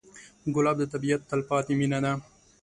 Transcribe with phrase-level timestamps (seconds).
[0.55, 2.11] ګلاب د طبیعت تلپاتې مینه ده.